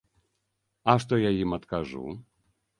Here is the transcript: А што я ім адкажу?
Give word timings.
А 0.95 0.97
што 1.05 1.13
я 1.27 1.31
ім 1.43 1.55
адкажу? 1.61 2.05